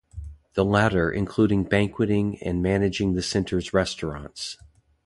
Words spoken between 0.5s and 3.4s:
The latter including banqueting, and managing the